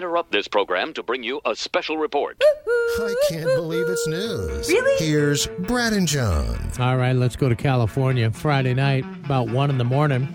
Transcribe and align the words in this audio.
interrupt 0.00 0.32
this 0.32 0.48
program 0.48 0.94
to 0.94 1.02
bring 1.02 1.22
you 1.22 1.42
a 1.44 1.54
special 1.54 1.98
report. 1.98 2.42
I 2.42 3.14
can't 3.28 3.44
believe 3.44 3.84
it's 3.86 4.06
news. 4.06 4.66
Really? 4.66 5.04
Here's 5.04 5.46
Brad 5.46 5.92
and 5.92 6.08
John. 6.08 6.72
All 6.78 6.96
right, 6.96 7.14
let's 7.14 7.36
go 7.36 7.50
to 7.50 7.54
California. 7.54 8.30
Friday 8.30 8.72
night, 8.72 9.04
about 9.26 9.50
1 9.50 9.68
in 9.68 9.76
the 9.76 9.84
morning. 9.84 10.26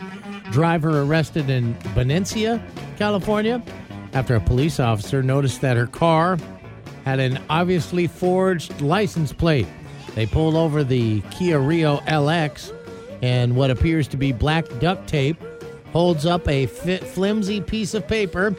Driver 0.52 1.02
arrested 1.02 1.50
in 1.50 1.76
Benicia, 1.96 2.64
California, 2.98 3.64
after 4.14 4.36
a 4.36 4.40
police 4.40 4.80
officer 4.80 5.24
noticed 5.24 5.62
that 5.62 5.78
her 5.78 5.88
car 5.88 6.38
had 7.04 7.20
an 7.20 7.42
obviously 7.50 8.06
forged 8.06 8.80
license 8.82 9.34
plate. 9.34 9.66
They 10.14 10.28
pulled 10.28 10.54
over 10.54 10.84
the 10.84 11.22
Kia 11.32 11.58
Rio 11.58 11.98
LX, 12.02 12.72
and 13.24 13.56
what 13.56 13.72
appears 13.72 14.08
to 14.10 14.18
be 14.18 14.32
black 14.32 14.66
duct 14.80 15.08
tape 15.08 15.38
holds 15.92 16.28
up 16.28 16.48
a 16.48 16.68
fi- 16.68 16.98
flimsy 16.98 17.62
piece 17.62 17.96
of 17.96 18.08
paper 18.08 18.56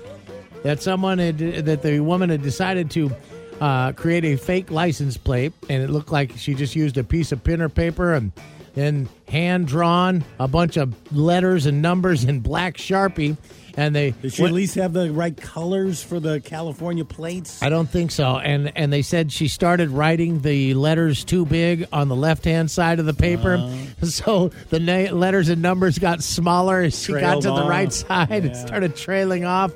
that 0.67 0.83
someone 0.83 1.19
had, 1.19 1.39
that 1.39 1.83
the 1.83 2.01
woman 2.01 2.29
had 2.29 2.43
decided 2.43 2.91
to 2.91 3.15
uh, 3.61 3.93
create 3.93 4.25
a 4.25 4.35
fake 4.35 4.69
license 4.69 5.17
plate, 5.17 5.53
and 5.71 5.81
it 5.81 5.91
looked 5.91 6.11
like 6.11 6.33
she 6.37 6.55
just 6.55 6.75
used 6.75 6.99
a 6.99 7.05
piece 7.05 7.31
of 7.31 7.45
printer 7.45 7.69
paper 7.69 8.15
and 8.15 8.33
then 8.75 9.09
hand 9.29 9.69
drawn 9.69 10.25
a 10.41 10.49
bunch 10.49 10.77
of 10.77 10.93
letters 11.17 11.67
and 11.67 11.81
numbers 11.83 12.25
in 12.25 12.41
black 12.41 12.79
sharpie, 12.79 13.37
and 13.77 13.95
they. 13.95 14.11
Did 14.11 14.35
she 14.35 14.45
at 14.45 14.51
least 14.51 14.75
have 14.75 14.93
the 14.93 15.13
right 15.13 15.37
colors 15.37 16.03
for 16.03 16.19
the 16.19 16.41
California 16.41 17.05
plates? 17.05 17.63
I 17.63 17.69
don't 17.69 17.89
think 17.89 18.11
so. 18.11 18.37
And 18.37 18.73
and 18.77 18.93
they 18.93 19.03
said 19.03 19.31
she 19.31 19.47
started 19.47 19.91
writing 19.91 20.41
the 20.41 20.75
letters 20.75 21.25
too 21.25 21.47
big 21.47 21.87
on 21.93 22.09
the 22.09 22.17
left 22.17 22.45
hand 22.45 22.73
side 22.73 22.99
of 22.99 23.07
the 23.07 23.15
paper, 23.15 23.73
so 24.03 24.49
the 24.71 24.81
na- 24.81 25.15
letters 25.15 25.49
and 25.49 25.63
numbers 25.63 26.01
got 26.01 26.25
smaller 26.25 26.81
as 26.81 27.01
she 27.01 27.13
got 27.13 27.43
to 27.43 27.51
the 27.51 27.69
right 27.69 27.93
side 27.93 28.45
and 28.45 28.57
started 28.57 28.97
trailing 28.97 29.45
off. 29.45 29.73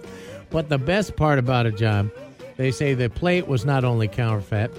But 0.50 0.68
the 0.68 0.78
best 0.78 1.16
part 1.16 1.38
about 1.38 1.66
it, 1.66 1.76
John, 1.76 2.10
they 2.56 2.70
say 2.70 2.94
the 2.94 3.08
plate 3.08 3.46
was 3.46 3.64
not 3.64 3.84
only 3.84 4.08
counterfeit, 4.08 4.70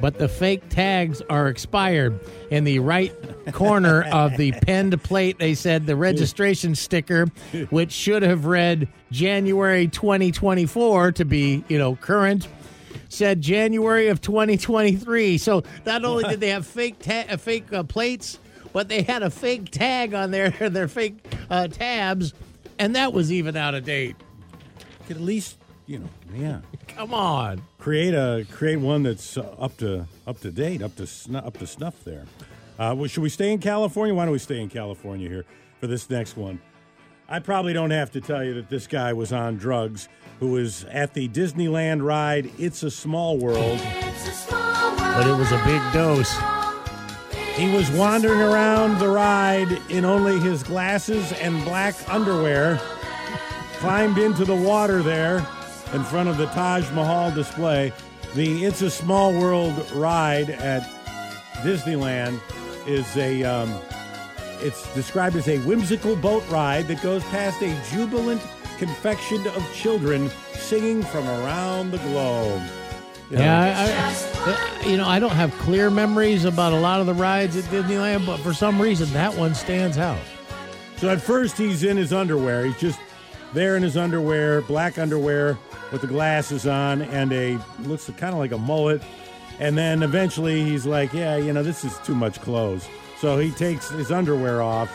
but 0.00 0.18
the 0.18 0.28
fake 0.28 0.68
tags 0.68 1.22
are 1.30 1.48
expired. 1.48 2.20
In 2.50 2.64
the 2.64 2.78
right 2.80 3.12
corner 3.52 4.02
of 4.12 4.36
the 4.36 4.52
penned 4.62 5.02
plate, 5.02 5.38
they 5.38 5.54
said 5.54 5.86
the 5.86 5.96
registration 5.96 6.74
sticker, 6.74 7.26
which 7.70 7.92
should 7.92 8.22
have 8.22 8.44
read 8.44 8.88
January 9.10 9.88
2024 9.88 11.12
to 11.12 11.24
be, 11.24 11.64
you 11.68 11.78
know, 11.78 11.96
current, 11.96 12.46
said 13.08 13.40
January 13.40 14.08
of 14.08 14.20
2023. 14.20 15.38
So 15.38 15.62
not 15.86 16.04
only 16.04 16.24
did 16.24 16.40
they 16.40 16.50
have 16.50 16.66
fake 16.66 16.98
ta- 16.98 17.24
uh, 17.30 17.36
fake 17.36 17.72
uh, 17.72 17.82
plates, 17.82 18.38
but 18.72 18.88
they 18.88 19.02
had 19.02 19.22
a 19.22 19.30
fake 19.30 19.70
tag 19.70 20.12
on 20.12 20.30
their 20.30 20.50
their 20.68 20.88
fake 20.88 21.16
uh, 21.48 21.68
tabs, 21.68 22.34
and 22.78 22.94
that 22.96 23.12
was 23.12 23.32
even 23.32 23.56
out 23.56 23.74
of 23.74 23.84
date. 23.84 24.16
Could 25.06 25.16
at 25.16 25.22
least, 25.22 25.56
you 25.86 26.00
know, 26.00 26.08
yeah, 26.34 26.60
Come 26.88 27.14
on. 27.14 27.62
create 27.78 28.12
a 28.14 28.44
create 28.50 28.76
one 28.80 29.02
that's 29.04 29.36
uh, 29.38 29.42
up 29.58 29.76
to 29.78 30.06
up 30.26 30.40
to 30.40 30.50
date, 30.50 30.82
up 30.82 30.96
to 30.96 31.04
snu- 31.04 31.46
up 31.46 31.56
to 31.58 31.66
snuff. 31.66 32.02
There. 32.04 32.24
Uh, 32.78 32.94
well, 32.96 33.06
should 33.08 33.22
we 33.22 33.28
stay 33.28 33.52
in 33.52 33.58
California? 33.60 34.14
Why 34.14 34.24
don't 34.24 34.32
we 34.32 34.38
stay 34.38 34.60
in 34.60 34.68
California 34.68 35.28
here 35.28 35.44
for 35.80 35.86
this 35.86 36.10
next 36.10 36.36
one? 36.36 36.60
I 37.28 37.38
probably 37.40 37.72
don't 37.72 37.90
have 37.90 38.10
to 38.12 38.20
tell 38.20 38.44
you 38.44 38.54
that 38.54 38.68
this 38.68 38.86
guy 38.86 39.12
was 39.12 39.32
on 39.32 39.56
drugs, 39.56 40.08
who 40.40 40.52
was 40.52 40.84
at 40.90 41.14
the 41.14 41.28
Disneyland 41.28 42.04
ride 42.04 42.50
"It's 42.58 42.82
a 42.82 42.90
Small 42.90 43.38
World." 43.38 43.80
But 44.50 45.26
it 45.26 45.36
was 45.36 45.50
a 45.52 45.62
big 45.64 45.80
dose. 45.92 46.36
He 47.54 47.74
was 47.74 47.90
wandering 47.92 48.40
around 48.42 48.98
the 48.98 49.08
ride 49.08 49.80
in 49.88 50.04
only 50.04 50.38
his 50.38 50.62
glasses 50.62 51.32
and 51.32 51.64
black 51.64 51.94
underwear, 52.06 52.78
climbed 53.78 54.18
into 54.18 54.44
the 54.44 54.54
water 54.54 55.02
there 55.02 55.38
in 55.92 56.02
front 56.04 56.28
of 56.28 56.36
the 56.36 56.46
Taj 56.46 56.90
Mahal 56.92 57.30
display. 57.30 57.92
The 58.34 58.64
It's 58.64 58.82
a 58.82 58.90
Small 58.90 59.32
World 59.32 59.90
ride 59.92 60.50
at 60.50 60.82
Disneyland 61.62 62.40
is 62.86 63.16
a 63.16 63.42
um, 63.44 63.74
it's 64.60 64.92
described 64.94 65.36
as 65.36 65.48
a 65.48 65.58
whimsical 65.60 66.16
boat 66.16 66.48
ride 66.48 66.88
that 66.88 67.02
goes 67.02 67.22
past 67.24 67.62
a 67.62 67.74
jubilant 67.90 68.42
confection 68.78 69.46
of 69.48 69.74
children 69.74 70.30
singing 70.52 71.02
from 71.02 71.26
around 71.26 71.90
the 71.90 71.98
globe. 71.98 72.62
You 73.30 73.38
know, 73.38 73.44
Yeah, 73.44 74.12
I, 74.46 74.82
I, 74.84 74.88
you 74.88 74.96
know, 74.96 75.06
I 75.06 75.18
don't 75.18 75.30
have 75.30 75.52
clear 75.58 75.90
memories 75.90 76.44
about 76.44 76.72
a 76.72 76.78
lot 76.78 77.00
of 77.00 77.06
the 77.06 77.14
rides 77.14 77.56
at 77.56 77.64
Disneyland, 77.64 78.26
but 78.26 78.38
for 78.38 78.52
some 78.52 78.80
reason 78.80 79.12
that 79.12 79.34
one 79.34 79.54
stands 79.54 79.98
out. 79.98 80.20
So 80.98 81.08
at 81.08 81.20
first 81.20 81.58
he's 81.58 81.82
in 81.82 81.96
his 81.96 82.12
underwear. 82.12 82.66
He's 82.66 82.78
just 82.78 82.98
there 83.52 83.76
in 83.76 83.82
his 83.82 83.96
underwear, 83.96 84.62
black 84.62 84.98
underwear 84.98 85.58
with 85.92 86.00
the 86.00 86.06
glasses 86.06 86.66
on 86.66 87.02
and 87.02 87.32
a 87.32 87.58
looks 87.80 88.10
kind 88.16 88.32
of 88.32 88.38
like 88.38 88.52
a 88.52 88.58
mullet. 88.58 89.02
And 89.58 89.76
then 89.76 90.02
eventually 90.02 90.62
he's 90.64 90.84
like, 90.84 91.12
"Yeah, 91.14 91.36
you 91.36 91.52
know, 91.52 91.62
this 91.62 91.84
is 91.84 91.96
too 91.98 92.14
much 92.14 92.40
clothes." 92.40 92.86
So 93.18 93.38
he 93.38 93.50
takes 93.52 93.88
his 93.88 94.12
underwear 94.12 94.60
off, 94.60 94.90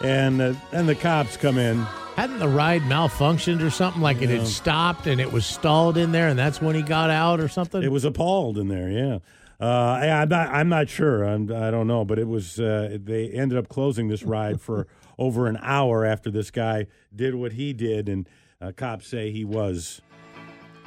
and 0.00 0.40
uh, 0.40 0.54
and 0.72 0.88
the 0.88 0.94
cops 0.94 1.36
come 1.36 1.58
in. 1.58 1.84
Hadn't 2.14 2.38
the 2.38 2.48
ride 2.48 2.82
malfunctioned 2.82 3.60
or 3.60 3.70
something? 3.70 4.00
Like 4.00 4.22
it 4.22 4.30
had 4.30 4.46
stopped 4.46 5.08
and 5.08 5.20
it 5.20 5.32
was 5.32 5.44
stalled 5.44 5.96
in 5.96 6.12
there, 6.12 6.28
and 6.28 6.38
that's 6.38 6.62
when 6.62 6.76
he 6.76 6.82
got 6.82 7.10
out 7.10 7.40
or 7.40 7.48
something. 7.48 7.82
It 7.82 7.90
was 7.90 8.04
appalled 8.04 8.56
in 8.56 8.68
there. 8.68 8.88
Yeah. 8.88 9.18
Uh, 9.60 9.98
I, 10.00 10.10
I'm 10.10 10.28
not. 10.28 10.48
I'm 10.48 10.68
not 10.68 10.88
sure. 10.88 11.24
I'm, 11.24 11.52
I 11.52 11.70
don't 11.72 11.88
know, 11.88 12.04
but 12.04 12.18
it 12.20 12.28
was. 12.28 12.60
Uh, 12.60 12.98
they 13.02 13.28
ended 13.30 13.58
up 13.58 13.68
closing 13.68 14.08
this 14.08 14.22
ride 14.22 14.60
for 14.60 14.86
over 15.18 15.46
an 15.46 15.58
hour 15.62 16.04
after 16.04 16.30
this 16.30 16.50
guy 16.50 16.86
did 17.14 17.34
what 17.34 17.52
he 17.52 17.72
did, 17.72 18.08
and 18.08 18.28
uh, 18.60 18.72
cops 18.76 19.06
say 19.06 19.30
he 19.30 19.44
was 19.44 20.00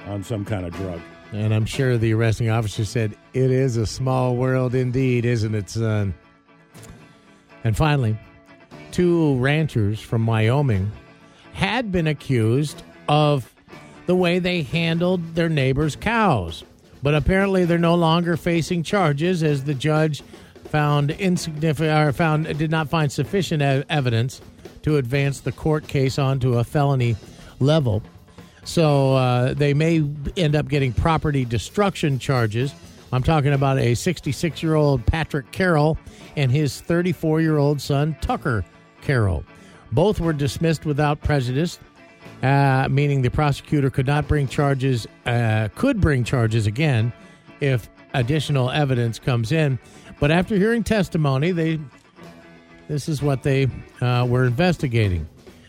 on 0.05 0.23
some 0.23 0.45
kind 0.45 0.65
of 0.65 0.73
drug. 0.73 1.01
and 1.33 1.53
I'm 1.53 1.65
sure 1.65 1.97
the 1.97 2.13
arresting 2.13 2.49
officer 2.49 2.85
said, 2.85 3.15
"It 3.33 3.51
is 3.51 3.77
a 3.77 3.85
small 3.85 4.35
world 4.35 4.75
indeed, 4.75 5.25
isn't 5.25 5.53
it, 5.53 5.69
son?" 5.69 6.13
And 7.63 7.75
finally, 7.75 8.17
two 8.91 9.37
ranchers 9.37 9.99
from 9.99 10.25
Wyoming 10.25 10.91
had 11.53 11.91
been 11.91 12.07
accused 12.07 12.83
of 13.09 13.53
the 14.05 14.15
way 14.15 14.39
they 14.39 14.61
handled 14.61 15.35
their 15.35 15.49
neighbors' 15.49 15.95
cows. 15.95 16.63
But 17.03 17.13
apparently 17.13 17.65
they're 17.65 17.77
no 17.77 17.95
longer 17.95 18.37
facing 18.37 18.83
charges 18.83 19.43
as 19.43 19.63
the 19.63 19.73
judge 19.73 20.23
found 20.69 21.11
insignificant 21.11 22.07
or 22.07 22.13
found 22.13 22.45
did 22.57 22.71
not 22.71 22.89
find 22.89 23.11
sufficient 23.11 23.61
evidence 23.89 24.41
to 24.83 24.97
advance 24.97 25.39
the 25.39 25.51
court 25.51 25.87
case 25.87 26.19
onto 26.19 26.57
a 26.57 26.63
felony 26.63 27.15
level. 27.59 28.01
So 28.63 29.15
uh, 29.15 29.53
they 29.53 29.73
may 29.73 30.03
end 30.35 30.55
up 30.55 30.67
getting 30.67 30.91
property 30.91 31.45
destruction 31.45 32.19
charges. 32.19 32.73
I'm 33.13 33.23
talking 33.23 33.53
about 33.53 33.79
a 33.79 33.95
66 33.95 34.61
year 34.61 34.75
old 34.75 35.05
Patrick 35.05 35.51
Carroll 35.51 35.97
and 36.35 36.51
his 36.51 36.81
34 36.81 37.41
year 37.41 37.57
old 37.57 37.81
son 37.81 38.15
Tucker 38.21 38.65
Carroll. 39.01 39.43
Both 39.91 40.19
were 40.19 40.33
dismissed 40.33 40.85
without 40.85 41.21
prejudice, 41.21 41.79
uh, 42.43 42.87
meaning 42.91 43.21
the 43.21 43.31
prosecutor 43.31 43.89
could 43.89 44.05
not 44.05 44.27
bring 44.27 44.47
charges, 44.47 45.07
uh, 45.25 45.69
could 45.75 46.01
bring 46.01 46.25
charges 46.25 46.67
again 46.67 47.13
if 47.61 47.89
additional 48.13 48.69
evidence 48.69 49.19
comes 49.19 49.51
in. 49.51 49.79
But 50.19 50.31
after 50.31 50.55
hearing 50.55 50.83
testimony, 50.83 51.51
they 51.51 51.79
this 52.87 53.09
is 53.09 53.21
what 53.21 53.43
they 53.43 53.67
uh, 54.01 54.25
were 54.29 54.45
investigating. 54.45 55.27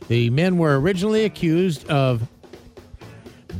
The 0.09 0.31
men 0.31 0.57
were 0.57 0.79
originally 0.81 1.25
accused 1.25 1.87
of 1.91 2.27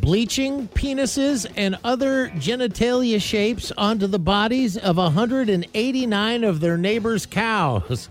bleaching 0.01 0.69
penises 0.69 1.51
and 1.57 1.77
other 1.85 2.29
genitalia 2.31 3.21
shapes 3.21 3.73
onto 3.77 4.07
the 4.07 4.19
bodies 4.19 4.77
of 4.77 4.97
189 4.97 6.45
of 6.45 6.61
their 6.61 6.77
neighbors' 6.79 7.27
cows. 7.27 8.09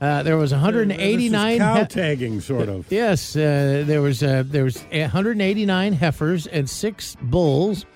Uh, 0.00 0.22
there 0.22 0.36
was 0.36 0.52
189 0.52 1.30
This 1.30 1.54
is 1.54 1.58
cow 1.58 1.80
he- 1.80 1.86
tagging, 1.86 2.40
sort 2.40 2.68
of. 2.68 2.90
Yes, 2.92 3.34
uh, 3.34 3.82
there 3.86 4.02
was 4.02 4.22
uh, 4.22 4.44
there 4.46 4.64
was 4.64 4.82
189 4.92 5.92
heifers 5.94 6.46
and 6.46 6.68
six 6.68 7.16
bulls, 7.22 7.86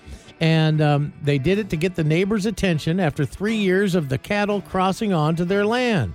and 0.41 0.81
um, 0.81 1.13
they 1.21 1.37
did 1.37 1.59
it 1.59 1.69
to 1.69 1.77
get 1.77 1.95
the 1.95 2.03
neighbors' 2.03 2.47
attention 2.47 2.99
after 2.99 3.25
three 3.25 3.55
years 3.55 3.93
of 3.93 4.09
the 4.09 4.17
cattle 4.17 4.59
crossing 4.61 5.13
onto 5.13 5.45
their 5.45 5.65
land. 5.65 6.13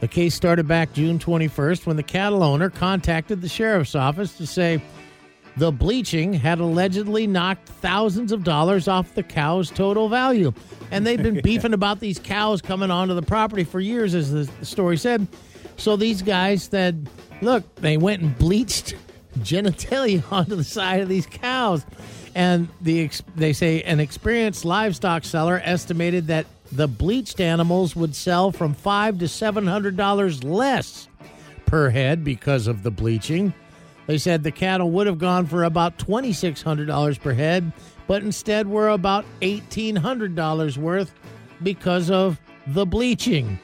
The 0.00 0.08
case 0.08 0.34
started 0.34 0.68
back 0.68 0.92
June 0.92 1.18
21st 1.18 1.86
when 1.86 1.96
the 1.96 2.02
cattle 2.02 2.42
owner 2.42 2.68
contacted 2.68 3.40
the 3.40 3.48
sheriff's 3.48 3.94
office 3.94 4.36
to 4.36 4.46
say 4.46 4.82
the 5.56 5.72
bleaching 5.72 6.34
had 6.34 6.58
allegedly 6.58 7.26
knocked 7.26 7.66
thousands 7.66 8.32
of 8.32 8.44
dollars 8.44 8.86
off 8.86 9.14
the 9.14 9.22
cow's 9.22 9.70
total 9.70 10.10
value. 10.10 10.52
And 10.90 11.06
they've 11.06 11.22
been 11.22 11.40
beefing 11.42 11.72
about 11.72 12.00
these 12.00 12.18
cows 12.18 12.60
coming 12.60 12.90
onto 12.90 13.14
the 13.14 13.22
property 13.22 13.64
for 13.64 13.80
years, 13.80 14.14
as 14.14 14.30
the 14.30 14.50
the 14.60 14.66
story 14.66 14.98
said. 14.98 15.26
So 15.76 15.96
these 15.96 16.20
guys 16.20 16.64
said, 16.64 17.08
look, 17.40 17.74
they 17.76 17.96
went 17.96 18.20
and 18.20 18.36
bleached 18.36 18.94
genitalia 19.38 20.22
onto 20.30 20.54
the 20.54 20.64
side 20.64 21.00
of 21.00 21.08
these 21.08 21.26
cows. 21.26 21.86
And 22.34 22.68
the 22.80 23.10
they 23.36 23.52
say 23.52 23.82
an 23.82 24.00
experienced 24.00 24.64
livestock 24.64 25.24
seller 25.24 25.60
estimated 25.64 26.26
that 26.26 26.46
the 26.72 26.88
bleached 26.88 27.40
animals 27.40 27.94
would 27.94 28.16
sell 28.16 28.50
from 28.50 28.74
five 28.74 29.18
to 29.18 29.28
seven 29.28 29.66
hundred 29.66 29.96
dollars 29.96 30.42
less 30.42 31.08
per 31.66 31.90
head 31.90 32.24
because 32.24 32.66
of 32.66 32.82
the 32.82 32.90
bleaching. 32.90 33.54
They 34.06 34.18
said 34.18 34.42
the 34.42 34.50
cattle 34.50 34.90
would 34.90 35.06
have 35.06 35.18
gone 35.18 35.46
for 35.46 35.64
about 35.64 35.98
$2,600 35.98 37.20
per 37.20 37.32
head, 37.32 37.72
but 38.06 38.22
instead 38.22 38.68
were 38.68 38.90
about 38.90 39.24
$1,800 39.40 40.76
worth 40.76 41.14
because 41.62 42.10
of 42.10 42.38
the 42.66 42.84
bleaching. 42.84 43.58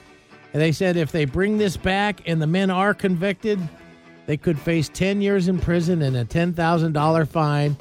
And 0.53 0.63
they 0.63 0.73
said 0.73 0.97
if 0.97 1.13
they 1.13 1.27
bring 1.27 1.59
this 1.59 1.77
back 1.77 2.23
and 2.27 2.41
the 2.41 2.47
men 2.47 2.71
are 2.71 2.95
convicted, 2.95 3.61
they 4.27 4.37
could 4.37 4.59
face 4.59 4.89
10 4.89 5.21
years 5.21 5.49
in 5.49 5.59
prison 5.59 6.03
and 6.03 6.17
a 6.17 6.25
$10,000 6.25 7.29
fine 7.29 7.77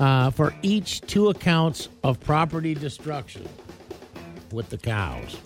uh, 0.00 0.30
for 0.30 0.54
each 0.62 1.00
two 1.02 1.28
accounts 1.28 1.88
of 2.02 2.18
property 2.20 2.74
destruction 2.74 3.48
with 4.52 4.68
the 4.70 4.78
cows. 4.78 5.36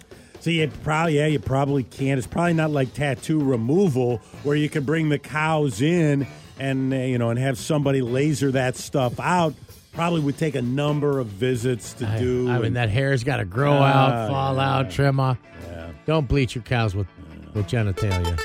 So 0.40 0.50
you 0.50 0.68
probably 0.84 1.16
yeah 1.16 1.26
you 1.26 1.38
probably 1.40 1.82
can't. 1.82 2.18
It's 2.18 2.26
probably 2.26 2.54
not 2.54 2.70
like 2.70 2.94
tattoo 2.94 3.40
removal 3.42 4.18
where 4.44 4.56
you 4.56 4.68
can 4.68 4.84
bring 4.84 5.08
the 5.08 5.18
cows 5.18 5.80
in 5.82 6.26
and 6.58 6.92
uh, 6.92 6.96
you 6.96 7.18
know 7.18 7.30
and 7.30 7.38
have 7.38 7.58
somebody 7.58 8.00
laser 8.00 8.52
that 8.52 8.76
stuff 8.76 9.18
out. 9.18 9.54
Probably 9.92 10.20
would 10.20 10.36
take 10.38 10.54
a 10.54 10.62
number 10.62 11.18
of 11.20 11.26
visits 11.28 11.94
to 11.94 12.06
I, 12.06 12.18
do. 12.18 12.50
I 12.50 12.56
mean, 12.56 12.64
and- 12.66 12.76
that 12.76 12.90
hair's 12.90 13.24
got 13.24 13.38
to 13.38 13.44
grow 13.46 13.72
Ah, 13.72 13.84
out, 14.24 14.28
fall 14.30 14.54
yeah. 14.56 14.74
out, 14.76 14.90
trim 14.90 15.18
off. 15.18 15.38
Don't 16.04 16.28
bleach 16.28 16.54
your 16.54 16.62
cows 16.62 16.94
with, 16.94 17.08
with 17.54 17.66
genitalia. 17.66 18.38